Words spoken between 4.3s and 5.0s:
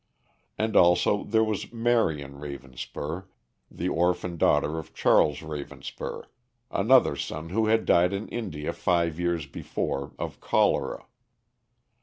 daughter of